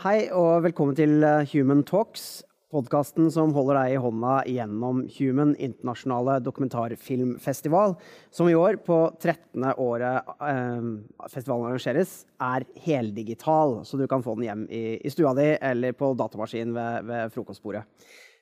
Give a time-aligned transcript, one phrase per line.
[0.00, 2.40] Hei og velkommen til eh, Human Talks,
[2.72, 7.92] podkasten som holder deg i hånda gjennom Human internasjonale dokumentarfilmfestival,
[8.32, 9.68] som i år, på 13.
[9.76, 10.88] året eh,
[11.28, 15.92] festivalen arrangeres, er heldigital, så du kan få den hjem i, i stua di eller
[15.94, 17.84] på datamaskin ved, ved frokostbordet.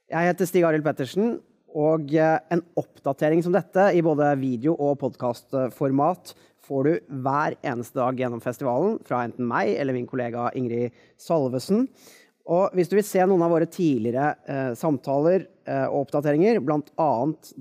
[0.06, 1.40] Jeg heter Stig Arild Pettersen,
[1.76, 6.32] og eh, en oppdatering som dette i både video- og podkastformat
[6.70, 11.88] får du hver eneste dag gjennom festivalen fra enten meg eller min kollega Ingrid Salvesen.
[12.50, 17.10] Og hvis du vil se noen av våre tidligere eh, samtaler eh, og oppdateringer, bl.a.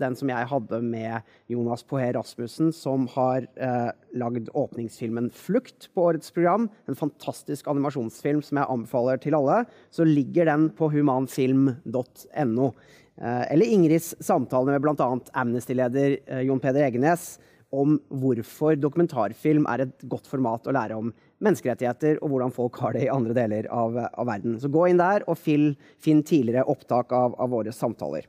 [0.02, 6.08] den som jeg hadde med Jonas Poher Rasmussen, som har eh, lagd åpningsfilmen 'Flukt' på
[6.10, 9.62] årets program, en fantastisk animasjonsfilm som jeg anbefaler til alle,
[9.94, 12.72] så ligger den på humanfilm.no.
[13.20, 15.12] Eh, eller Ingrids samtale med bl.a.
[15.44, 17.36] Amnesty-leder eh, Jon Peder Egenes
[17.76, 21.12] om hvorfor dokumentarfilm er et godt format å lære om
[21.44, 24.58] menneskerettigheter og hvordan folk har det i andre deler av, av verden.
[24.60, 28.28] Så gå inn der og finn, finn tidligere opptak av, av våre samtaler.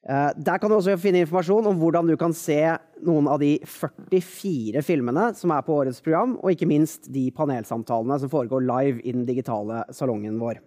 [0.00, 2.56] Uh, der kan du også finne informasjon om hvordan du kan se
[3.04, 8.16] noen av de 44 filmene som er på årets program, og ikke minst de panelsamtalene
[8.22, 10.62] som foregår live i den digitale salongen vår.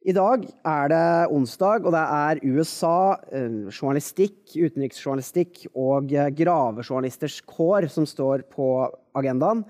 [0.00, 7.42] I dag er det onsdag, og det er USA, eh, journalistikk, utenriksjournalistikk og eh, gravejournalisters
[7.44, 8.68] kår som står på
[9.20, 9.60] agendaen.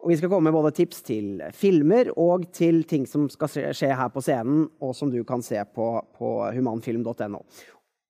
[0.00, 3.90] Og vi skal komme med både tips til filmer og til ting som skal skje
[3.92, 7.42] her på scenen, og som du kan se på, på humanfilm.no.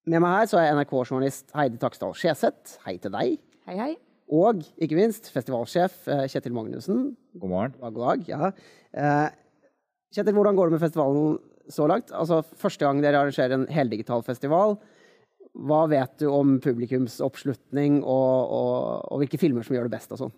[0.06, 2.76] Med meg her så er NRK-journalist Heidi Taksdal Skjeseth.
[2.86, 3.40] Hei til deg.
[3.66, 3.96] Hei, hei.
[4.30, 7.02] Og ikke minst festivalsjef eh, Kjetil Magnussen.
[7.34, 7.74] God morgen.
[7.82, 8.30] God dag.
[8.30, 8.52] Ja.
[10.14, 11.34] Kjetil, hvordan går det med festivalen
[11.72, 12.12] så langt?
[12.14, 14.76] Altså, første gang dere arrangerer en heldigital festival.
[15.54, 20.14] Hva vet du om publikums oppslutning, og, og, og hvilke filmer som gjør det best?
[20.14, 20.34] og sånn?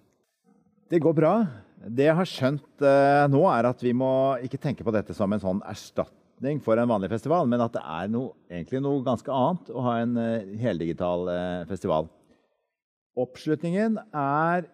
[0.92, 1.32] Det går bra.
[1.86, 4.10] Det jeg har skjønt uh, nå, er at vi må
[4.44, 7.82] ikke tenke på dette som en sånn erstatning for en vanlig festival, men at det
[7.82, 12.10] er noe, egentlig noe ganske annet å ha en uh, heldigital uh, festival.
[13.16, 14.68] Oppslutningen er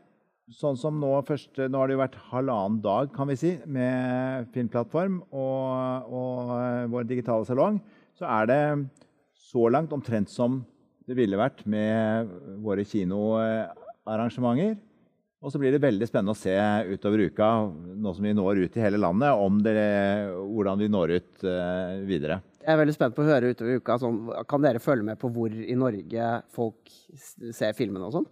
[0.51, 4.49] sånn som nå først, Nå har det jo vært halvannen dag kan vi si, med
[4.55, 7.81] Filmplattform og, og uh, vår digitale salong.
[8.19, 8.63] Så er det
[9.39, 10.63] så langt omtrent som
[11.07, 12.31] det ville vært med
[12.63, 14.79] våre kinoarrangementer.
[15.43, 16.55] Og så blir det veldig spennende å se
[16.93, 17.49] utover uka,
[17.99, 19.75] nå som vi når ut i hele landet, om det,
[20.39, 22.39] hvordan vi når ut uh, videre.
[22.63, 23.97] Jeg er veldig spent på å høre utover uka.
[23.99, 26.95] Sånn, kan dere følge med på hvor i Norge folk
[27.51, 28.31] ser filmene og sånn?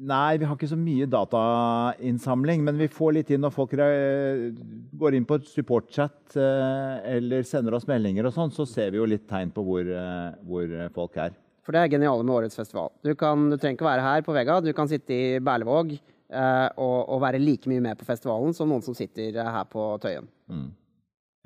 [0.00, 2.62] Nei, vi har ikke så mye datainnsamling.
[2.64, 7.86] Men vi får litt inn når folk går inn på supportchat eh, eller sender oss
[7.88, 11.36] meldinger og sånn, så ser vi jo litt tegn på hvor, eh, hvor folk er.
[11.62, 12.90] For det er geniale med årets festival.
[13.04, 14.58] Du, kan, du trenger ikke være her på Vega.
[14.64, 18.72] Du kan sitte i Berlevåg eh, og, og, være like mye med på festivalen som
[18.72, 20.26] noen som sitter her på Tøyen.
[20.50, 20.72] Mm.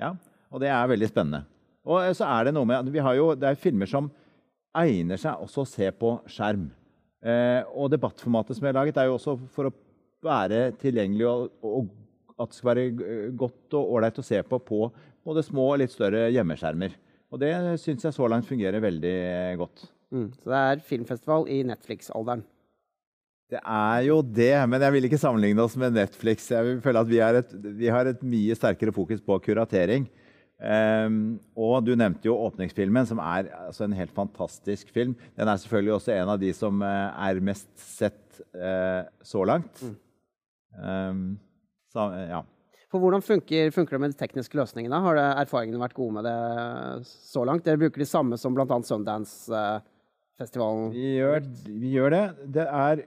[0.01, 0.15] Ja,
[0.49, 1.43] og det er veldig spennende.
[1.87, 4.09] Og så er det noe med vi har jo, Det er filmer som
[4.77, 6.67] egner seg også å se på skjerm.
[7.27, 9.75] Eh, og debattformatet som er laget, er jo også for å
[10.23, 11.89] være tilgjengelig og, og
[12.37, 14.81] at det skal være godt og ålreit å se på på
[15.27, 16.93] både små og litt større hjemmeskjermer.
[17.33, 17.51] Og det
[17.81, 19.15] syns jeg så langt fungerer veldig
[19.59, 19.87] godt.
[20.13, 22.45] Mm, så det er filmfestival i Netflix-alderen?
[23.51, 26.49] Det er jo det, men jeg vil ikke sammenligne oss med Netflix.
[26.51, 30.07] Jeg vil føle at vi har et, vi har et mye sterkere fokus på kuratering.
[30.57, 35.13] Um, og du nevnte jo åpningsfilmen, som er altså, en helt fantastisk film.
[35.37, 39.83] Den er selvfølgelig også en av de som uh, er mest sett uh, så langt.
[39.85, 39.97] Mm.
[40.77, 41.37] Um,
[41.93, 42.41] så, uh, ja.
[42.89, 45.03] For Hvordan funker, funker, det med de tekniske løsningene?
[45.03, 46.37] Har det, erfaringene vært gode med det
[47.05, 47.65] så langt?
[47.67, 48.79] Dere bruker de samme som bl.a.
[48.87, 50.89] Sundance-festivalen?
[50.95, 51.11] Vi,
[51.67, 52.23] vi, gjør det.
[52.57, 53.03] Det er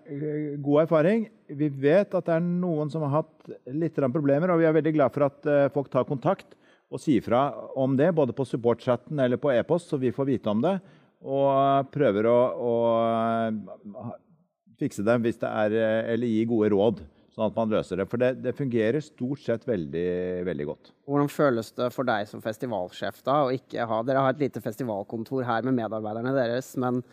[0.62, 1.26] god erfaring.
[1.48, 3.36] Vi vet at det er noen som har hatt
[3.72, 5.40] litt problemer, og vi er veldig glad for at
[5.74, 6.54] folk tar kontakt
[6.90, 7.44] og si fra
[7.78, 10.74] om det, både på support-chatten eller på e-post, så vi får vite om det.
[11.20, 12.74] Og prøver å, å
[14.80, 15.74] fikse det hvis det er
[16.14, 17.02] Eller gi gode råd,
[17.34, 18.06] sånn at man løser det.
[18.10, 20.10] For det, det, fungerer stort sett veldig,
[20.48, 20.92] veldig godt.
[21.06, 24.64] Hvordan føles det for deg som festivalsjef da, å ikke ha Dere har et lite
[24.64, 27.04] festivalkontor her med medarbeiderne deres, men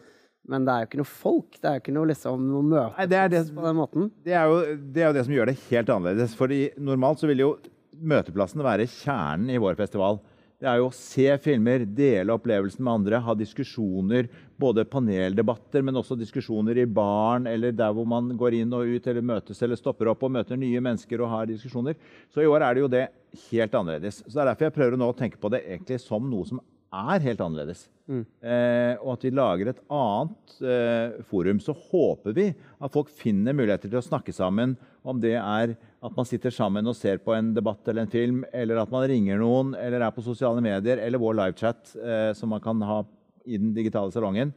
[0.48, 1.58] men det er jo ikke noe folk.
[1.60, 4.06] Det er jo ikke noe, liksom, noe møte Nei, det på den måten.
[4.24, 6.36] Det er, jo, det er, jo, det som gjør det helt annerledes.
[6.40, 6.54] For
[6.88, 7.50] normalt så vil jo
[7.92, 10.20] møteplassen være kjernen i vår festival.
[10.58, 14.26] Det er jo å se filmer, dele opplevelsen med andre, ha diskusjoner.
[14.58, 19.10] Både paneldebatter, men også diskusjoner i baren eller der hvor man går inn og ut
[19.12, 22.00] eller møtes eller stopper opp og møter nye mennesker og har diskusjoner.
[22.34, 23.04] Så i år er det jo det
[23.52, 24.24] helt annerledes.
[24.26, 26.64] Så det er derfor jeg prøver nå å tenke på det egentlig som noe som
[26.98, 27.86] er helt annerledes.
[28.08, 28.24] Mm.
[28.24, 31.62] Eh, og at vi lager et annet eh, forum.
[31.62, 34.74] Så håper vi at folk finner muligheter til å snakke sammen
[35.06, 38.42] om det er at man sitter sammen og ser på en debatt eller en film,
[38.54, 42.52] eller at man ringer noen, eller er på sosiale medier, eller vår livechat eh, som
[42.54, 43.02] man kan ha
[43.48, 44.54] i den digitale salongen.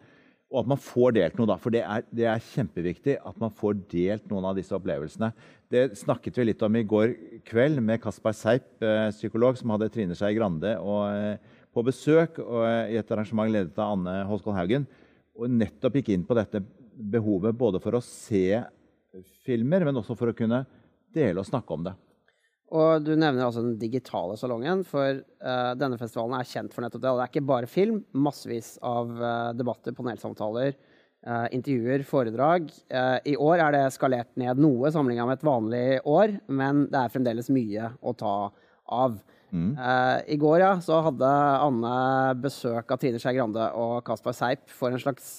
[0.50, 1.56] Og at man får delt noe, da.
[1.62, 5.30] For det er, det er, kjempeviktig at man får delt noen av disse opplevelsene.
[5.70, 7.14] Det snakket vi litt om i går
[7.46, 12.64] kveld med Kaspar Seip, eh, psykolog, som hadde Trine Skei Grande eh, på besøk og,
[12.66, 14.88] eh, i et arrangement ledet av Anne Håskål Haugen.
[15.38, 16.60] Og nettopp gikk inn på dette
[17.14, 18.60] behovet både for å se
[19.46, 20.64] filmer, men også for å kunne
[21.14, 21.96] dele og snakke om det.
[22.70, 27.02] Og du nevner altså den digitale salongen, for uh, denne festivalen er kjent for nettopp
[27.02, 27.10] det.
[27.10, 27.98] Og det er ikke bare film.
[28.14, 30.76] Massevis av uh, debatter, panelsamtaler,
[31.26, 32.70] uh, intervjuer, foredrag.
[33.26, 37.12] I år er det skalert ned noe sammenlignet med et vanlig år, men det er
[37.16, 38.36] fremdeles mye å ta
[39.00, 39.18] av.
[39.50, 39.72] Mm.
[40.30, 41.28] I går ja, så hadde
[41.66, 41.94] Anne
[42.38, 45.32] besøk av Trine Skei Grande og Kaspar Seip for en slags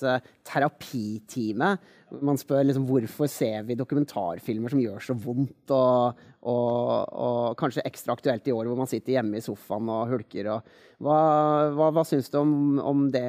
[0.47, 1.77] terapitime.
[2.19, 7.83] Man spør liksom hvorfor ser vi dokumentarfilmer som gjør så vondt, og og, og, kanskje
[7.85, 10.49] ekstra aktuelt i år hvor man sitter hjemme i sofaen og hulker.
[10.55, 11.17] Og hva
[11.75, 13.27] hva, hva syns du om, om det,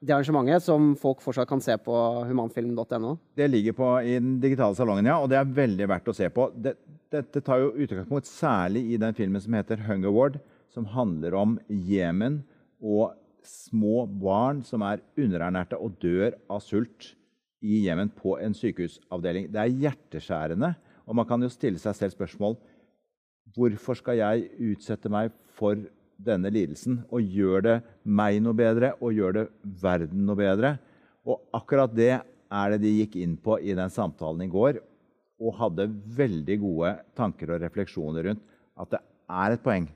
[0.00, 1.94] det, arrangementet, som folk fortsatt kan se på
[2.28, 3.14] humanfilm.no?
[3.36, 6.28] Det ligger på, i den digitale salongen, ja, og det er veldig verdt å se
[6.32, 6.50] på.
[6.52, 6.74] Det,
[7.12, 11.58] dette tar jo utgangspunkt særlig i den filmen som heter 'Hunger Ward', som handler om
[11.68, 12.42] Jemen
[12.82, 13.14] og
[13.46, 17.14] små barn som er underernærte og dør av sult
[17.62, 19.48] i Jemen på en sykehusavdeling.
[19.52, 20.74] Det er hjerteskjærende.
[21.06, 22.58] Og man kan jo stille seg selv spørsmål
[23.54, 25.78] Hvorfor skal jeg utsette meg for
[26.16, 27.00] denne lidelsen?
[27.12, 29.46] Og gjør det meg noe bedre, og gjør det
[29.82, 30.76] verden noe bedre?
[31.26, 34.78] Og akkurat det er det de gikk inn på i den samtalen i går,
[35.42, 38.44] og hadde veldig gode tanker og refleksjoner rundt
[38.80, 39.00] at det
[39.32, 39.88] er et poeng,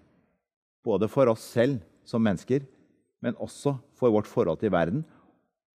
[0.85, 2.65] både for oss selv som mennesker,
[3.21, 5.05] men også for vårt forhold til verden,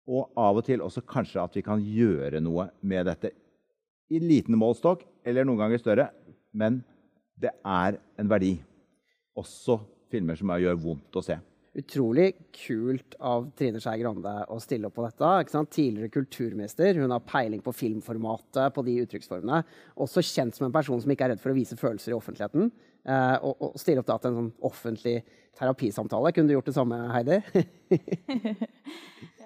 [0.08, 3.32] og av og til også kanskje at vi kan gjøre noe med dette
[4.12, 6.08] i liten målstokk eller noen ganger større.
[6.52, 6.82] Men
[7.40, 8.58] det er en verdi.
[9.40, 9.80] Også
[10.14, 11.40] filmer som gjør vondt å se.
[11.74, 15.64] Utrolig kult av Trine Skei Grande å stille opp på dette.
[15.74, 17.00] Tidligere kulturminister.
[17.02, 19.64] Hun har peiling på filmformatet, på de uttrykksformene.
[20.06, 22.70] Også kjent som en person som ikke er redd for å vise følelser i offentligheten.
[23.04, 25.18] Eh, og, og, stille opp da til en sånn offentlig
[25.58, 26.32] terapisamtale.
[26.36, 27.42] Kunne du gjort det samme, Heidi?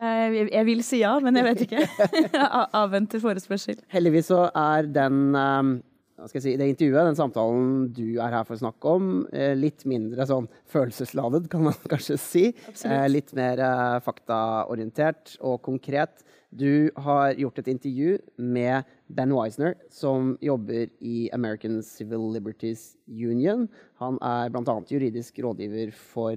[0.03, 1.87] jeg, jeg, vil si ja, men jeg vet ikke.
[2.83, 3.79] Avventer forespørsel.
[3.95, 5.77] Heldigvis så er den um,
[6.25, 10.25] Si, det intervjuet, den samtalen du er her for å snakke om, eh, litt mindre
[10.25, 12.45] sånn følelsesladet, kan man kanskje si.
[12.73, 16.23] Eh, litt mer eh, faktaorientert og konkret.
[16.49, 23.67] Du har gjort et intervju med Ben Wisner, som jobber i American Civil Liberties Union.
[24.01, 24.77] Han er bl.a.
[24.89, 26.33] juridisk rådgiver for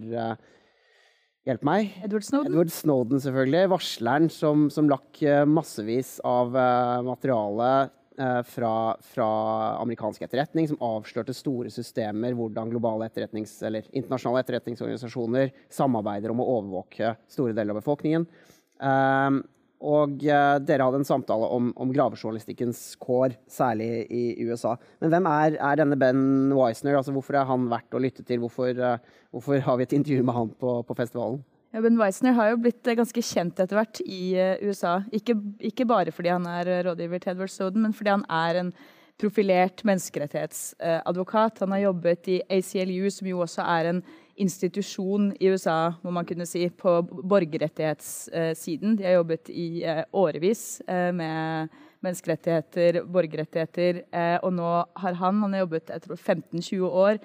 [1.48, 1.94] Hjelp meg.
[2.04, 2.52] Edward Snowden.
[2.52, 3.70] Edward Snowden, selvfølgelig.
[3.72, 6.52] Varsleren som, som lakk massevis av
[7.06, 7.70] materiale
[8.46, 8.72] fra,
[9.12, 9.28] fra,
[9.81, 16.49] amerikansk etterretning, som avslørte store systemer, hvordan globale etterretnings, eller internasjonale etterretningsorganisasjoner samarbeider om å
[16.58, 18.26] overvåke store deler av befolkningen.
[18.81, 19.43] Um,
[19.81, 24.75] og uh, dere hadde en samtale om, om gravejournalistikkens kår, særlig i USA.
[25.00, 26.99] Men hvem er, er denne Ben Wisner?
[26.99, 28.43] Altså, hvorfor er han verdt å lytte til?
[28.44, 28.76] Hvorfor,
[29.32, 31.40] hvorfor har vi et intervju med han på, på festivalen?
[31.70, 34.34] Ja, ben Weisner har jo blitt eh, ganske kjent etter hvert i
[34.67, 35.00] USA.
[35.14, 38.72] Ikke, ikke, bare fordi han er rådgiver til Edward Snowden, men fordi han er en
[39.20, 41.61] profilert menneskerettighetsadvokat.
[41.61, 44.02] Han har jobbet i ACLU, som jo også er en
[44.40, 48.97] institusjon i USA, må man kunne si, på borgerrettighetssiden.
[48.97, 55.42] De har jobbet i eh, årevis eh, med menneskerettigheter, borgerrettigheter, eh, og nå har han,
[55.44, 57.21] han har jobbet jeg 15-20 år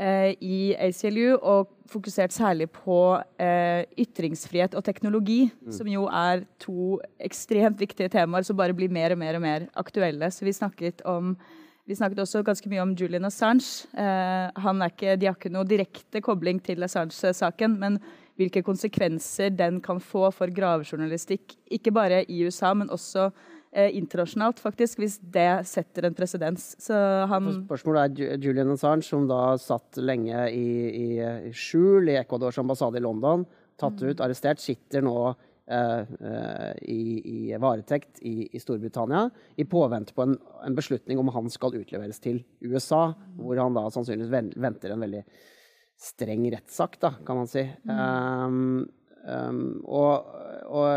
[0.00, 2.96] i ACLU og fokusert særlig på
[4.00, 5.74] ytringsfrihet og teknologi, mm.
[5.76, 9.66] som jo er to ekstremt viktige temaer som bare blir mer og mer og mer
[9.76, 10.30] aktuelle.
[10.32, 11.34] Så vi snakket om
[11.90, 13.88] vi snakket også ganske mye om Julian Assange.
[13.98, 17.96] Eh, han er ikke, de har ikke noe direkte kobling til Assange-saken, men
[18.38, 23.30] hvilke konsekvenser den kan få for gravejournalistikk, ikke bare i USA, men også
[23.72, 26.72] eh, internasjonalt, faktisk, hvis det setter en presedens.
[26.80, 31.06] Spørsmålet er Julian Assange, som da satt lenge i, i,
[31.50, 33.46] i skjul i Ecuadors ambassade i London,
[33.80, 34.10] tatt mm.
[34.10, 35.32] ut, arrestert, sitter nå
[35.70, 40.32] Eh, eh, i, i, varetekt i, i, Storbritannia i påvente på en,
[40.66, 45.20] en, beslutning om han skal utleveres til USA, hvor han da sannsynligvis venter en veldig
[46.00, 47.62] streng rettssak, da, kan man si.
[47.86, 47.94] Mm.
[47.94, 48.82] Um,
[49.24, 50.32] um, og,
[50.66, 50.88] og,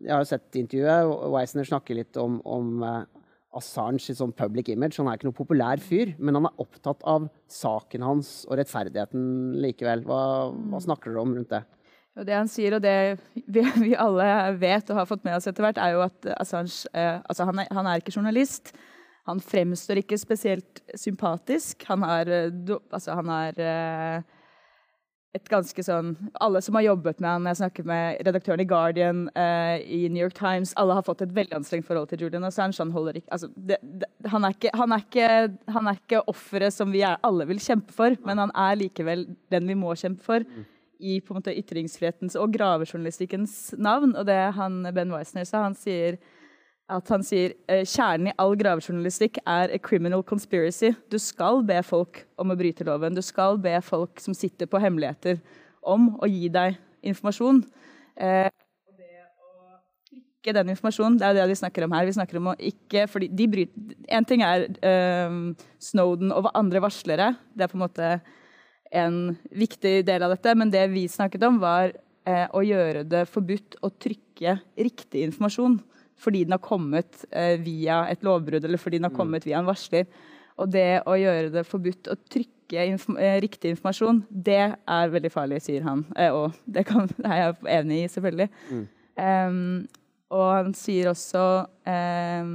[0.00, 3.02] jeg har jo sett intervjuet, og Weisner snakker litt om, om uh,
[3.56, 5.00] Assange i sånn public image.
[5.00, 9.58] Han er ikke noe populær fyr, men han er opptatt av saken hans og rettferdigheten
[9.62, 10.04] likevel.
[10.06, 10.22] Hva,
[10.54, 10.84] hva mm.
[10.86, 11.64] snakker dere om rundt det?
[12.18, 12.94] Og det han sier, og det
[13.46, 14.28] vi, vi, alle
[14.60, 17.62] vet og har fått med oss etter hvert, er jo at Assange eh, altså han,
[17.62, 18.74] er, han, er, ikke journalist.
[19.28, 21.84] Han fremstår ikke spesielt sympatisk.
[21.90, 22.32] Han er,
[22.90, 24.22] altså, han er
[25.36, 29.22] et ganske sånn Alle som har jobbet med han, jeg snakker med redaktøren i Guardian,
[29.36, 32.80] uh, i New York Times, alle har fått et veldig anstrengt forhold til Julian Assange.
[32.82, 35.28] Han, holder ikke, altså, det, det, han er ikke, han er ikke,
[35.94, 39.78] ikke offeret som vi er, alle vil kjempe for, men han er likevel den vi
[39.78, 40.46] må kjempe for.
[41.00, 44.10] I på en måte ytringsfrihetens og gravejournalistikkens navn.
[44.20, 46.18] Og det han Ben Weisner sa, han sier
[46.90, 50.92] at han sier eh, kjernen i all gravejournalistikk er a criminal conspiracy.
[51.12, 53.16] Du skal be folk om å bryte loven.
[53.16, 55.38] Du skal be folk som sitter på hemmeligheter,
[55.80, 57.62] om å gi deg informasjon.
[58.20, 58.50] Eh,
[58.98, 59.78] det å
[60.10, 62.08] trykke den informasjonen, det er det de snakker om her.
[62.08, 65.38] Vi snakker om å ikke fordi de bryter En ting er eh,
[65.78, 67.32] Snowden og andre varslere.
[67.54, 68.12] Det er på en måte
[68.90, 69.20] en
[69.54, 70.56] viktig del av dette.
[70.58, 71.94] Men det vi snakket om, var
[72.26, 75.78] eh, å gjøre det forbudt å trykke riktig informasjon
[76.20, 79.18] fordi den har kommet eh, via et lovbrudd eller fordi den har mm.
[79.20, 80.08] kommet via en varsler.
[80.60, 85.32] Og det å gjøre det forbudt å trykke inform eh, riktig informasjon, det er veldig
[85.32, 86.04] farlig, sier han.
[86.16, 88.48] Eh, og det, kan, det, er jeg enig i, selvfølgelig.
[88.70, 88.86] Mm.
[89.20, 89.64] Um,
[90.30, 91.40] og han sier også
[91.90, 92.52] um,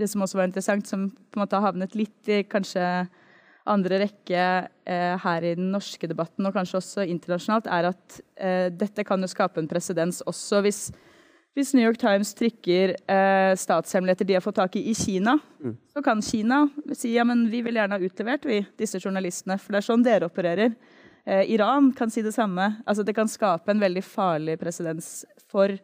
[0.00, 2.82] Det som også var interessant, som på en måte har havnet litt i kanskje
[3.68, 4.44] andre rekke
[4.88, 9.20] eh, her i den norske debatten, og kanskje også internasjonalt, er at eh, dette kan
[9.20, 10.80] jo skape en presedens også hvis
[11.56, 15.76] hvis New York Times trykker eh, statshemmeligheter de har fått tak i i Kina, mm.
[15.92, 16.64] så kan Kina
[16.94, 20.06] si ja, men vi vil gjerne ha utlevert vi, disse journalistene, for det er sånn
[20.06, 20.76] dere opererer.
[21.24, 22.70] Eh, Iran kan si det samme.
[22.86, 25.74] Altså, det kan skape en veldig farlig presedens for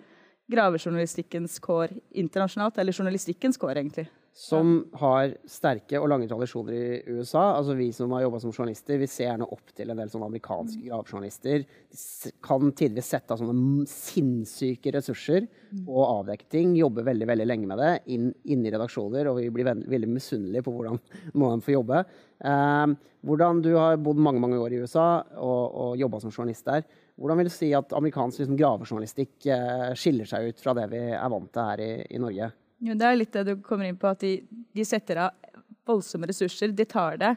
[0.53, 7.53] gravejournalistikkens kår internasjonalt, eller journalistikkens kår, egentlig som har sterke og lange tradisjoner i USA.
[7.55, 10.27] Altså Vi som har jobba som journalister, vi ser gjerne opp til en del sånne
[10.27, 10.89] amerikanske mm.
[10.89, 11.63] gravejournalister.
[11.63, 15.85] De kan tidligere sette av sånne sinnssyke ressurser mm.
[15.85, 16.73] og avdekke ting.
[16.81, 20.67] Jobbe veldig veldig lenge med det inn, inn i redaksjoner, og vi blir veldig, misunnelige
[20.67, 20.99] på hvordan
[21.45, 22.03] man får jobbe.
[22.43, 25.07] Eh, hvordan Du har bodd mange mange år i USA
[25.39, 26.83] og, og jobba som journalist der.
[27.15, 31.07] Hvordan vil du si at amerikansk liksom, gravejournalistikk eh, skiller seg ut fra det vi
[31.15, 32.51] er vant til her i, i Norge?
[32.83, 34.39] Jo, det er litt det du kommer inn på, at de,
[34.75, 35.53] de setter av
[35.87, 36.73] voldsomme ressurser.
[36.75, 37.35] De tar det.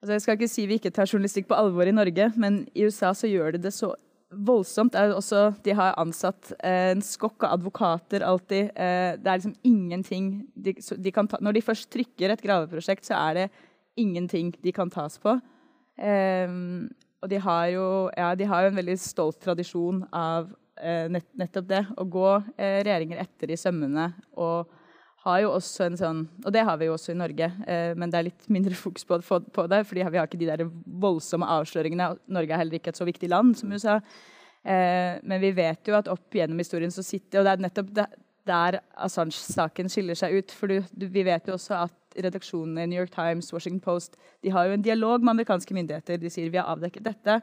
[0.00, 2.86] Altså, jeg skal ikke si vi ikke tar journalistikk på alvor i Norge, men i
[2.88, 3.92] USA så gjør de det så
[4.30, 4.96] voldsomt.
[4.96, 8.70] Også, de har ansatt eh, en skokk av advokater alltid.
[8.74, 13.18] Eh, det er liksom ingenting de, de ta, Når de først trykker et graveprosjekt, så
[13.18, 13.48] er det
[14.00, 15.36] ingenting de kan tas på.
[16.00, 16.56] Eh,
[17.20, 17.86] og de har jo
[18.16, 20.48] ja, de har en veldig stolt tradisjon av
[21.12, 21.80] nett, nettopp det.
[21.96, 24.10] Å gå eh, regjeringer etter i sømmene.
[24.40, 24.70] Og
[25.20, 28.12] har jo også en sånn Og det har vi jo også i Norge, eh, men
[28.12, 29.82] det er litt mindre fokus på, det.
[29.84, 30.64] fordi vi har ikke de der
[31.04, 32.14] voldsomme avsløringene.
[32.32, 34.00] Norge er heller ikke et så viktig land som USA.
[34.62, 37.94] men vi vet jo at opp gjennom historien så sitter Og det er nettopp
[38.44, 40.50] der Assange-saken skiller seg ut.
[40.52, 44.66] For vi vet jo også at redaksjonene i New York Times, Washington Post, de har
[44.66, 46.20] jo en dialog med amerikanske myndigheter.
[46.20, 47.40] De sier vi har avdekket dette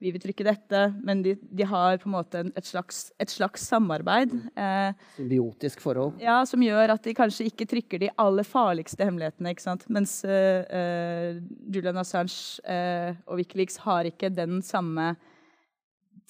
[0.00, 3.66] vi vil trykke dette, men de, de har på en måte et slags, et slags
[3.68, 4.32] samarbeid.
[4.56, 6.14] Eh, Symbiotisk forhold.
[6.24, 9.52] Ja, som gjør at de kanskje ikke trykker de aller farligste hemmelighetene.
[9.52, 9.84] ikke sant?
[9.92, 15.12] Mens eh, eh Julian Assange eh, og Wikileaks har ikke den samme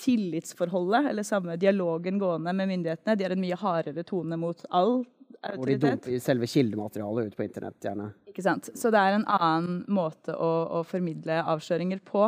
[0.00, 3.16] tillitsforholdet eller samme dialogen gående med myndighetene.
[3.16, 5.04] De har en mye hardere tone mot all
[5.46, 5.58] autoritet.
[5.58, 8.10] Hvor de dumper selve kildematerialet ut på internett, gjerne.
[8.30, 8.70] Ikke sant?
[8.74, 10.50] Så det er en annen måte å,
[10.80, 12.26] å formidle avsløringer på.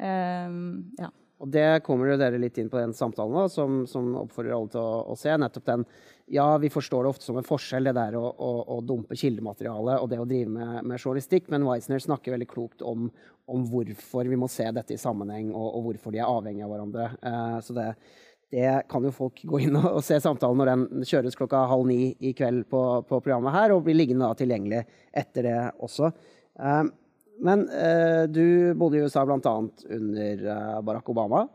[0.00, 1.10] Um, ja.
[1.40, 4.72] Og det kommer jo dere litt inn på den samtalen da, som, som oppfordrer alle
[4.74, 5.32] til å, å, se.
[5.40, 5.86] Nettopp den
[6.30, 9.96] Ja, vi forstår det ofte som en forskjell, det der å, å, å dumpe kildemateriale
[10.02, 13.08] og det å drive med, med journalistikk, men Weisner snakker veldig klokt om,
[13.48, 16.74] om, hvorfor vi må se dette i sammenheng, og, og hvorfor de er avhengige av
[16.74, 17.08] hverandre.
[17.24, 17.88] Uh, så det,
[18.52, 22.12] det, kan jo folk gå inn og, se samtalen når den kjøres klokka halv ni
[22.20, 24.84] i kveld på, på programmet her, og blir liggende da tilgjengelig
[25.24, 26.12] etter det også.
[26.60, 26.84] Uh,
[27.40, 29.56] men eh, du bodde i USA bl.a.
[29.96, 31.46] under eh, Barack Obama.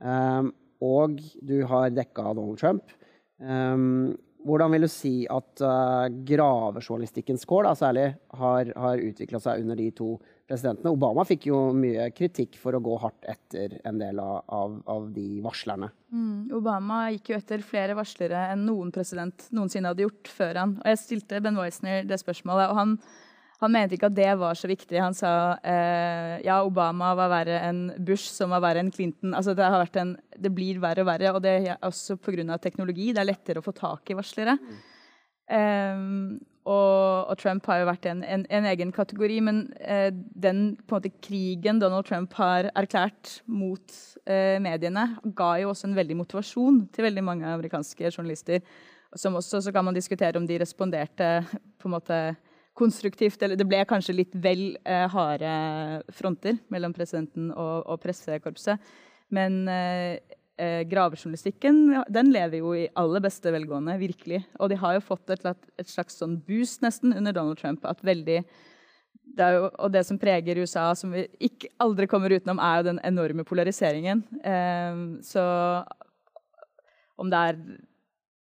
[0.00, 0.50] Um,
[0.84, 2.94] og du har dekka Donald Trump.
[3.38, 9.78] Um, hvordan vil du si at uh, gravejournalistikkens kår særlig har, har utvikla seg under
[9.80, 10.10] de to
[10.44, 10.92] presidentene?
[10.92, 15.08] Obama fikk jo mye kritikk for å gå hardt etter en del av, av, av
[15.14, 15.88] de varslerne.
[16.12, 20.76] Mm, Obama gikk jo etter flere varslere enn noen president noensinne hadde gjort før han.
[20.82, 22.98] Og jeg stilte Ben Weisner det spørsmålet, og han
[23.64, 24.98] han mente ikke at det var så viktig.
[25.00, 25.32] Han sa
[25.64, 29.34] eh, ja, Obama var verre enn Bush, som var verre enn Clinton.
[29.36, 29.68] Altså, det,
[30.00, 32.58] en, det, blir verre og verre, og det er også pga.
[32.62, 33.12] teknologi.
[33.12, 34.58] Det er lettere å få tak i varslere.
[34.60, 34.82] Mm.
[35.44, 40.78] Um, og, og, Trump har jo vært en, en, en egen kategori, men eh, den
[40.88, 46.80] måte, krigen Donald Trump har erklært mot eh, mediene, ga jo også en veldig motivasjon
[46.94, 48.64] til veldig mange amerikanske journalister.
[49.12, 52.20] Som også så kan man diskutere om de responderte på en måte
[52.78, 53.42] konstruktivt.
[53.42, 55.54] Eller det ble kanskje litt vel eh, harde
[56.14, 58.92] fronter mellom presidenten og, og pressekorpset.
[59.34, 60.18] Men eh,
[60.60, 61.80] eh, gravejournalistikken
[62.12, 64.44] den lever jo i aller beste velgående, virkelig.
[64.58, 65.48] Og de har jo fått et,
[65.80, 67.86] et slags sånn boost nesten under Donald Trump.
[67.88, 68.42] at veldig
[69.34, 72.88] det jo, og det som preger USA, som vi ikke, aldri kommer utenom, er jo
[72.90, 74.22] den enorme polariseringen.
[74.44, 75.44] Eh, så
[77.18, 77.58] om det er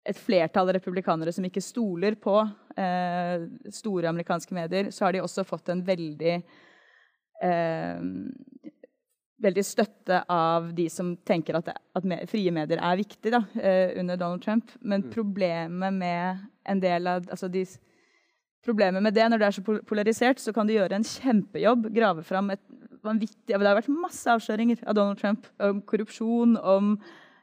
[0.07, 2.35] et flertall republikanere som ikke stoler på
[2.79, 6.35] eh, store amerikanske medier, så har de også fått en veldig
[7.43, 8.05] eh,
[9.39, 13.95] veldig støtte av de som tenker at, at med, frie medier er viktig da, eh,
[13.99, 14.71] under Donald Trump.
[14.81, 15.11] Men mm.
[15.13, 17.65] problemet med en del av altså de,
[18.59, 21.85] Problemet med det, når det er så polarisert, så kan du gjøre en kjempejobb.
[21.95, 22.61] Grave fram et
[23.07, 26.97] vanvittig Det har vært masse avsløringer av Donald Trump om korrupsjon, om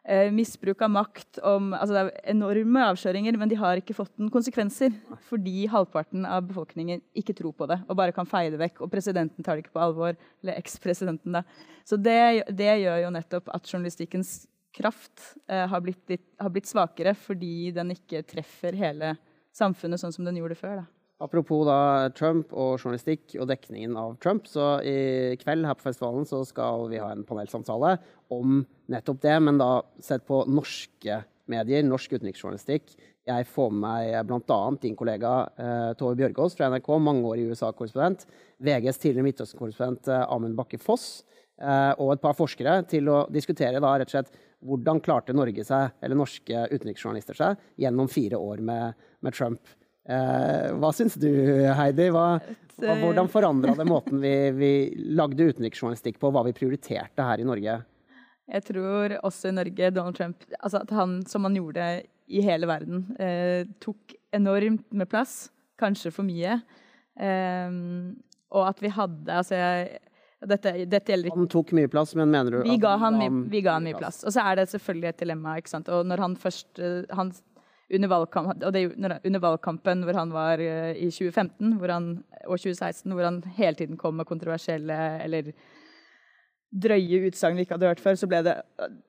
[0.09, 4.13] eh, misbruk av makt om, altså Det er enorme avsløringer, men de har ikke fått
[4.19, 4.95] noen konsekvenser.
[5.29, 8.83] Fordi halvparten av befolkningen ikke tror på det og bare kan feie det vekk.
[8.87, 10.17] Og presidenten tar det ikke på alvor.
[10.43, 11.45] Eller ekspresidenten, da.
[11.87, 14.35] Så det, det, gjør jo nettopp at journalistikkens
[14.77, 19.15] kraft eh, har, blitt litt, har, blitt svakere fordi den ikke treffer hele
[19.57, 20.83] samfunnet sånn som den gjorde før.
[20.83, 20.96] da.
[21.17, 26.27] Apropos da Trump og journalistikk og dekningen av Trump, så i kveld her på festivalen
[26.29, 27.95] så skal vi ha en panelsamtale
[28.37, 28.59] om
[28.93, 29.71] nettopp det, men da
[30.05, 32.93] sett på norske medier, norsk utenriksjournalistikk.
[33.27, 34.59] Jeg får med meg bl.a.
[34.83, 38.27] din kollega eh, Tove Bjørgaas fra NRK, mangeårig USA-korrespondent,
[38.63, 41.25] VGs tidligere Midtøsten-korrespondent eh, Amund Bakke Foss,
[41.57, 45.65] eh, og et par forskere til å diskutere da rett og slett hvordan klarte Norge
[45.65, 49.77] seg, eller norske utenriksjournalister seg gjennom fire år med, med Trump.
[50.07, 51.31] Eh, hva syns du,
[51.75, 52.09] Heidi?
[52.15, 52.39] Hva,
[52.79, 54.73] eh, hvordan forandra det måten vi, vi
[55.19, 57.81] lagde utenriksjournalistikk på, hva vi prioriterte her i Norge?
[58.47, 61.89] Jeg tror også i Norge Donald Trump, altså at han, som han gjorde
[62.27, 65.49] i hele verden, eh, tok enormt med plass.
[65.77, 66.61] Kanskje for mye.
[67.19, 67.75] Eh,
[68.55, 69.99] og at vi hadde altså jeg,
[70.47, 73.47] dette, dette, gjelder ikke Han tok mye plass, men mener du Vi ga han, mye,
[73.51, 74.23] vi ga han mye plass.
[74.27, 75.57] Og så er det selvfølgelig et dilemma.
[75.59, 75.91] ikke sant?
[75.91, 77.33] Og når han først eh, han
[77.95, 82.13] under, valgkamp, det, under valgkampen hvor han var uh, i 2015 han,
[82.47, 85.53] og 2016, hvor han hele tiden kom med kontroversielle eller
[86.77, 88.57] drøye utsagn vi ikke hadde hørt før, så ble det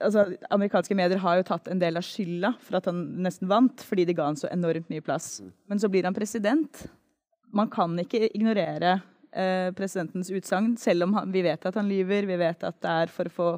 [0.03, 3.83] altså, Amerikanske medier har jo tatt en del av skylda for at han nesten vant,
[3.83, 5.39] fordi de ga han så enormt mye plass.
[5.67, 6.85] Men så blir han president.
[7.55, 12.29] Man kan ikke ignorere uh, presidentens utsagn, selv om han, vi vet at han lyver.
[12.29, 13.49] Vi vet at det er for å få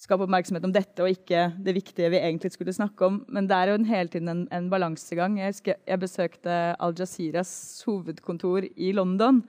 [0.00, 3.22] skape oppmerksomhet om dette og ikke det viktige vi egentlig skulle snakke om.
[3.32, 5.38] Men det er jo en, hele tiden en, en balansegang.
[5.40, 7.50] Jeg, jeg, besøkte Al-Jaziras
[7.88, 9.40] hovedkontor i London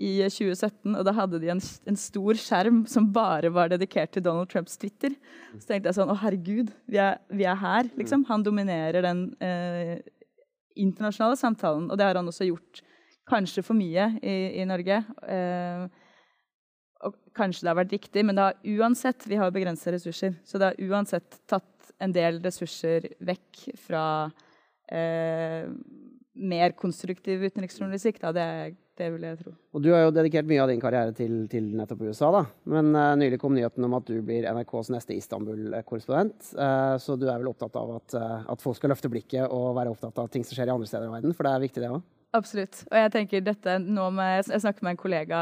[0.00, 4.24] i 2017, og da hadde de en, en, stor skjerm som bare var dedikert til
[4.24, 5.12] Donald Trumps Twitter.
[5.58, 8.24] Så tenkte jeg sånn Å, herregud, vi er, vi er her, liksom.
[8.30, 9.98] Han dominerer den eh,
[10.80, 12.80] internasjonale samtalen, og det har han også gjort
[13.30, 15.02] kanskje for mye i, i Norge.
[15.28, 15.99] Eh,
[17.06, 20.60] og kanskje det har vært riktig, men det har uansett Vi har begrensa ressurser, så
[20.60, 24.04] det har uansett tatt en del ressurser vekk fra
[24.92, 25.68] eh,
[26.40, 28.20] mer konstruktiv utenriksjournalistikk.
[28.22, 28.32] Da.
[28.32, 28.46] Det,
[28.98, 29.52] det, vil jeg tro.
[29.76, 32.30] Og Du har jo dedikert mye av din karriere til, til nettopp USA.
[32.34, 32.44] da.
[32.72, 36.54] Men uh, nylig kom nyheten om at du blir NRKs neste Istanbul-korrespondent.
[36.54, 39.74] Uh, så du er vel opptatt av at, uh, at, folk skal løfte blikket og
[39.78, 41.36] være opptatt av ting som skjer i andre steder i verden?
[41.36, 42.08] For det er viktig, det òg?
[42.36, 42.84] Absolutt.
[42.86, 45.38] Og jeg tenker dette nå med, Jeg snakket med en kollega,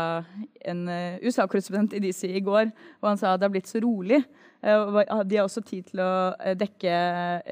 [0.64, 2.70] en uh, USA-korrespondent i DC i går,
[3.02, 4.22] og han sa at det har blitt så rolig.
[4.64, 6.94] Uh, de har også tid til å uh, dekke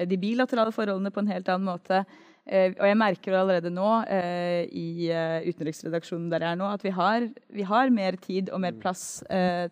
[0.09, 2.05] de bilaterale forholdene på en helt annen måte.
[2.47, 3.89] og jeg merker allerede nå
[4.71, 5.09] i
[5.49, 9.19] utenriksredaksjonen der jeg er nå, at vi har, vi har mer tid og mer plass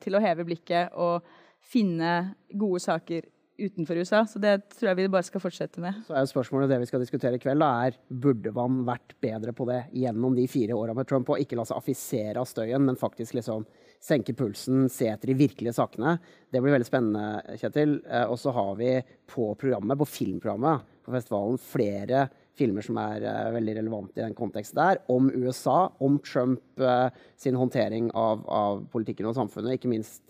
[0.04, 1.24] til å heve blikket og
[1.64, 4.24] finne gode saker utenfor USA.
[4.28, 6.02] Så det tror jeg vi bare skal fortsette med.
[6.08, 9.56] Så er spørsmålet det vi skal diskutere i kveld, da, er burde man vært bedre
[9.56, 11.32] på det gjennom de fire åra med Trump?
[11.32, 13.68] Og ikke la seg affisere av støyen, men faktisk liksom
[14.06, 16.18] senke pulsen, se etter de virkelige sakene.
[16.52, 18.00] Det blir veldig spennende, Kjetil.
[18.06, 18.92] Eh, og så har vi
[19.32, 22.26] på programmet, på filmprogrammet på festivalen flere
[22.58, 27.12] filmer som er uh, veldig relevante i den konteksten der, om USA, om Trump uh,
[27.38, 30.24] sin håndtering av, av, politikken og samfunnet, ikke minst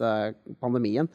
[0.59, 1.07] pandemien.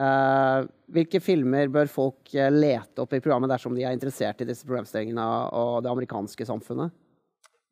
[0.00, 4.46] Uh, hvilke filmer bør folk uh, lete opp i programmet dersom de er interessert i
[4.48, 6.94] disse problemstillingene og det amerikanske samfunnet?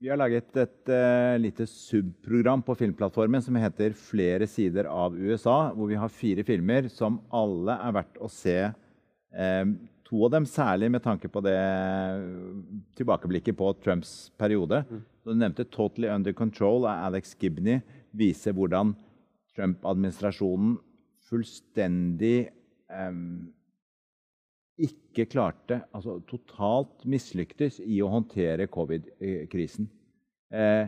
[0.01, 5.73] Vi har laget et uh, lite subprogram på Filmplattformen som heter 'Flere sider av USA',
[5.73, 8.73] hvor vi har fire filmer som alle er verdt å se.
[10.11, 11.55] to av dem særlig med tanke på det
[12.99, 14.85] tilbakeblikket på Trumps periode.
[14.91, 15.03] Mm.
[15.25, 17.81] Du nevnte 'Totally Under Control' av Alex Gibney.
[18.13, 18.97] Viser hvordan
[19.55, 20.79] Trump-administrasjonen
[21.31, 22.51] fullstendig
[22.91, 23.49] um,
[24.81, 29.89] ikke klarte Altså totalt mislyktes i å håndtere covid-krisen.
[30.51, 30.87] Eh,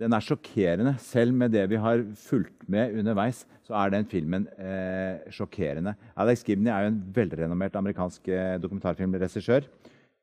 [0.00, 0.94] den er sjokkerende.
[1.02, 5.94] Selv med det vi har fulgt med underveis, så er den filmen eh, sjokkerende.
[6.16, 9.68] Alex Gibney er jo en velrenommert amerikansk eh, dokumentarfilmregissør.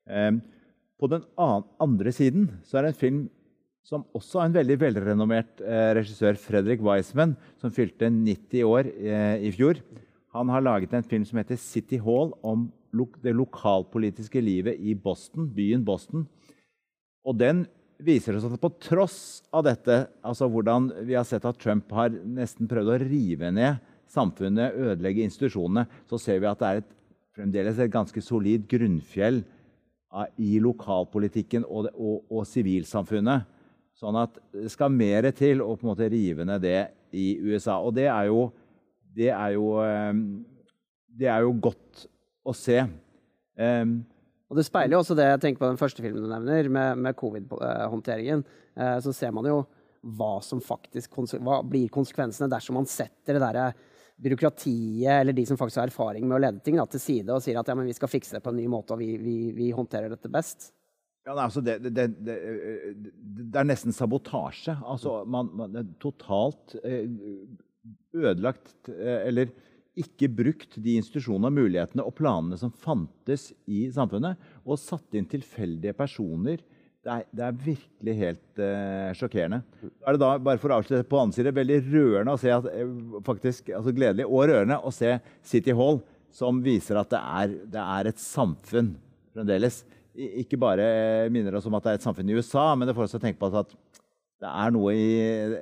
[0.10, 0.32] Eh,
[0.98, 3.20] på den andre siden så er det en film
[3.88, 9.46] som også er en veldig velrenommert eh, regissør, Fredrik Wiseman, som fylte 90 år eh,
[9.48, 9.80] i fjor.
[10.36, 12.68] Han har laget en film som heter City Hall, om
[13.24, 16.26] det lokalpolitiske livet i Boston, byen Boston.
[17.28, 17.66] Og den
[18.04, 19.20] viser oss at på tross
[19.56, 23.80] av dette, altså hvordan vi har sett at Trump har nesten prøvd å rive ned
[24.12, 26.96] samfunnet, ødelegge institusjonene, så ser vi at det er et,
[27.38, 29.44] fremdeles et ganske solid grunnfjell
[30.42, 33.46] i lokalpolitikken og sivilsamfunnet.
[33.98, 36.82] Sånn at det skal mer til å på en måte rive ned det
[37.18, 37.80] i USA.
[37.82, 38.44] Og det er jo,
[39.18, 40.22] det er jo, ehm,
[41.18, 42.06] det er jo godt
[42.46, 42.84] å se.
[43.58, 44.00] Um,
[44.48, 47.02] og Det speiler jo også det jeg tenker på den første filmen du nevner, med,
[47.04, 48.46] med covid-håndteringen.
[48.78, 49.58] Eh, så ser man jo
[50.16, 53.66] hva som faktisk hva blir konsekvensene dersom man setter det derre
[54.24, 57.44] byråkratiet eller de som faktisk har erfaring med å lede ting, da, til side og
[57.44, 59.36] sier at ja, men vi skal fikse det på en ny måte og vi, vi,
[59.58, 60.72] vi håndterer dette best.
[61.28, 61.92] Ja, altså det, det,
[62.24, 62.36] det,
[63.20, 64.78] det, er nesten sabotasje.
[64.80, 67.04] Altså, man, man er totalt eh,
[68.16, 69.52] ødelagt eh, Eller
[69.98, 75.96] ikke brukt de institusjonene, mulighetene og planene som fantes i samfunnet, og satt inn tilfeldige
[75.98, 76.62] personer.
[77.02, 79.62] Det er, det er virkelig helt uh, sjokkerende.
[79.82, 82.70] Er det da, bare for å avslutte på annen side, veldig rørende å se at,
[82.70, 82.94] eh,
[83.26, 86.02] faktisk, altså gledelig og rørende å se City Hall,
[86.36, 88.94] som viser at det er, det er et samfunn
[89.34, 89.82] fremdeles.
[90.18, 93.06] Ikke bare minner oss om at det er et samfunn i USA, men det får
[93.06, 93.76] oss til å tenke på at
[94.38, 95.06] det er noe i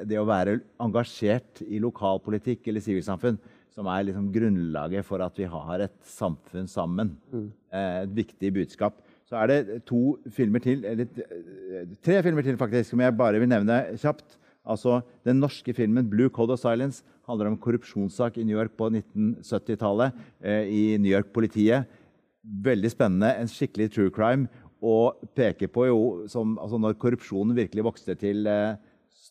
[0.08, 3.38] det å være engasjert i lokalpolitikk eller sivilsamfunn
[3.76, 7.12] som er liksom grunnlaget for at vi har et samfunn sammen.
[7.34, 7.50] Mm.
[7.76, 9.02] Eh, et viktig budskap.
[9.28, 13.42] Så er det to filmer til, eller eh, tre filmer til faktisk, som jeg bare
[13.42, 14.40] vil nevne kjapt.
[14.66, 18.90] Altså, Den norske filmen 'Blue Code of Silence' handler om korrupsjonssak i New York på
[18.90, 20.14] 1970-tallet.
[20.42, 21.86] Eh, I New York-politiet.
[22.46, 23.34] Veldig spennende.
[23.40, 24.50] En skikkelig true crime.
[24.86, 28.78] Og peker på jo som, altså når korrupsjonen virkelig vokste til eh,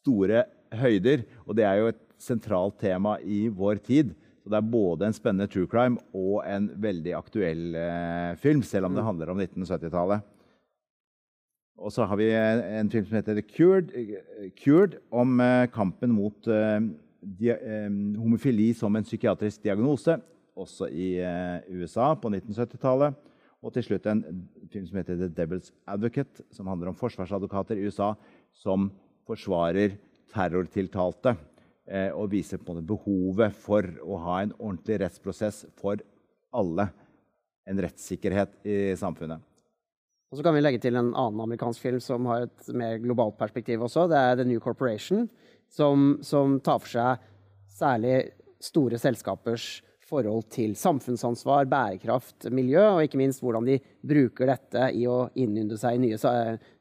[0.01, 1.25] store høyder.
[1.47, 4.15] Og det er jo et sentralt tema i vår tid.
[4.43, 8.91] Så det er både en spennende true crime og en veldig aktuell eh, film, selv
[8.91, 9.09] om det mm.
[9.09, 10.31] handler om 1970-tallet.
[11.81, 13.91] Og så har vi en film som heter The Cured,
[14.61, 16.87] Cured om eh, kampen mot eh,
[17.51, 17.89] eh,
[18.21, 20.19] homofili som en psykiatrisk diagnose,
[20.59, 23.17] også i eh, USA på 1970-tallet.
[23.65, 24.21] Og til slutt en
[24.73, 28.13] film som heter The Devil's Advocate, som handler om forsvarsadvokater i USA
[28.53, 28.91] som
[29.25, 29.97] forsvarer
[30.35, 31.37] terrortiltalte.
[31.85, 36.01] Eh, og viser på det behovet for å ha en ordentlig rettsprosess for
[36.55, 36.89] alle.
[37.69, 39.41] En rettssikkerhet i samfunnet.
[40.33, 43.37] Og så kan vi legge til en annen amerikansk film som har et mer globalt
[43.39, 44.09] perspektiv også.
[44.11, 45.29] Det er The New Corporation,
[45.71, 47.29] som, som tar for seg
[47.71, 48.17] særlig
[48.65, 49.79] store selskapers
[50.15, 55.79] forhold til samfunnsansvar, bærekraft, miljø, og ikke minst hvordan de bruker dette i å innynde
[55.81, 56.33] seg i nye,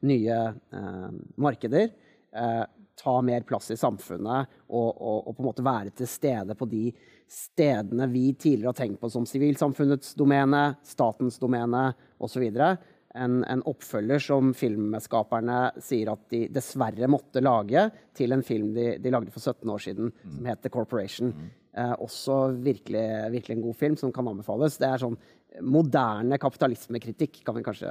[0.10, 0.40] nye
[0.78, 1.92] eh, markeder.
[2.34, 2.64] Eh,
[3.04, 6.68] ta mer plass i samfunnet og, og, og, på en måte være til stede på
[6.70, 6.88] de
[7.30, 11.88] stedene vi tidligere har tenkt på som sivilsamfunnets domene, statens domene
[12.22, 12.46] osv.
[12.54, 18.94] En, en oppfølger som filmskaperne sier at de dessverre måtte lage til en film de,
[19.02, 20.38] de lagde for 17 år siden, mm.
[20.38, 21.34] som het The Corporation.
[21.74, 24.78] Eh, også virkelig, virkelig, en god film som kan anbefales.
[24.78, 25.18] Det er sånn
[25.66, 27.90] moderne kapitalismekritikk, kan vi kanskje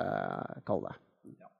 [0.66, 1.00] kalle det.
[1.42, 1.50] Ja.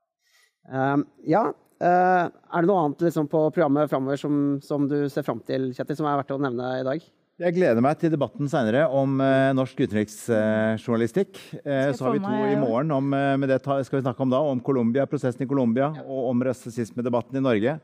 [0.94, 1.42] Um, ja,
[1.82, 5.98] er det noe annet liksom, på programmet framover som, som, du ser fram til, Kjetil,
[5.98, 7.06] som er verdt å nevne i dag?
[7.42, 9.16] Jeg gleder meg til debatten seinere om
[9.56, 11.40] norsk utenriksjournalistikk.
[11.64, 14.62] Så har vi to i morgen om, med det skal vi snakke om da, om
[14.62, 16.04] Colombia, prosessen i Colombia ja.
[16.06, 17.74] og om rasismedebatten i Norge.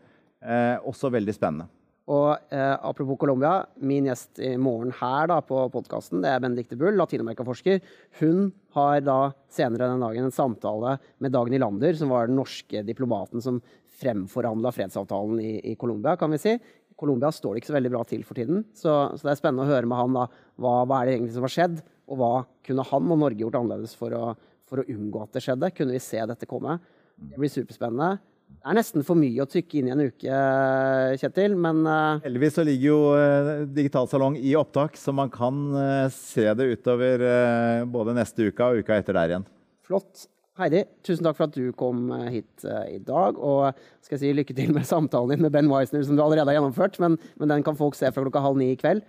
[0.87, 1.67] også veldig spennende.
[2.09, 6.97] Og eh, Apropos Colombia, min gjest i morgen her da, på podkasten er Benedicte Bull,
[6.97, 7.83] latinamerikaforsker.
[8.23, 9.19] Hun har da
[9.53, 13.61] senere den dagen en samtale med Dagny Lander, som var den norske diplomaten som
[13.99, 16.55] fremforhandla fredsavtalen i, i Colombia, kan vi si.
[16.57, 19.41] I Colombia står det ikke så veldig bra til for tiden, så, så det er
[19.43, 20.25] spennende å høre med han da,
[20.57, 22.33] hva, hva, er det egentlig som har skjedd, og hva
[22.65, 24.33] kunne han og Norge gjort annerledes for å,
[24.71, 25.75] for å unngå at det skjedde?
[25.77, 26.79] Kunne vi se dette komme?
[27.19, 28.17] Det blir superspennende.
[28.59, 30.39] Det er nesten for mye å trykke inn i en uke,
[31.21, 32.19] Kjetil, men uh...
[32.25, 36.67] Heldigvis så ligger jo uh, Digital Salong i opptak, så man kan uh, se det
[36.75, 37.23] utover
[37.89, 39.47] både neste uke og uka etter der igjen.
[39.89, 40.27] Flott.
[40.59, 43.37] Heidi, tusen takk for at du kom eh, hit i dag.
[43.39, 46.51] Og skal jeg si lykke til med samtalen din med Ben Weisner, som du allerede
[46.51, 46.99] har gjennomført.
[46.99, 49.05] Men, men den kan folk se fra klokka halv ni i kveld.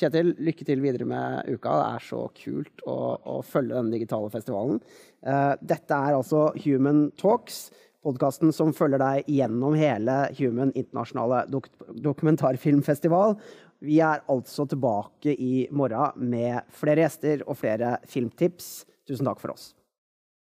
[0.00, 1.68] Kjetil, lykke til videre med uka.
[1.68, 2.96] Det er så kult å,
[3.28, 4.80] å følge den digitale festivalen.
[5.20, 7.66] Dette er altså Human Talks,
[8.04, 11.70] podkasten som følger deg gjennom hele Human internasjonale dok
[12.04, 13.38] dokumentarfilmfestival.
[13.84, 18.86] Vi er altså tilbake i morgen med flere gjester og flere filmtips.
[19.08, 19.72] Tusen takk for oss.